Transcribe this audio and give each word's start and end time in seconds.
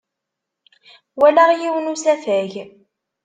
Walaɣ 1.19 1.49
yiwen 1.59 1.85
n 1.89 1.91
usafag. 1.93 2.51